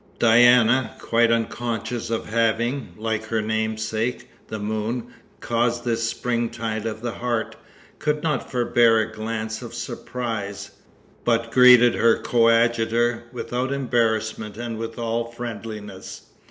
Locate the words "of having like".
2.09-3.25